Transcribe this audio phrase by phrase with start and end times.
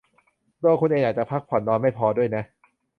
[0.61, 2.43] ตัวคุณเองอาจจะพักผ่อนนอนไม่พอด้วยนะ